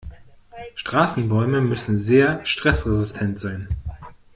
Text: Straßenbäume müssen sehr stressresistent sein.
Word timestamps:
Straßenbäume 0.73 1.61
müssen 1.61 1.95
sehr 1.95 2.43
stressresistent 2.43 3.39
sein. 3.39 3.67